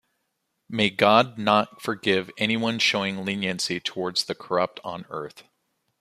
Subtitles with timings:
[0.67, 5.43] May God not forgive anyone showing leniency toward the corrupt on Earth.